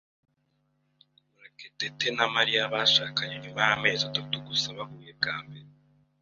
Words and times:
Murekatete 1.31 2.07
na 2.17 2.25
Mariya 2.35 2.71
bashakanye 2.73 3.35
nyuma 3.43 3.61
y'amezi 3.67 4.01
atatu 4.09 4.35
gusa 4.47 4.67
bahuye 4.77 5.11
bwa 5.19 5.35
mbere. 5.45 5.69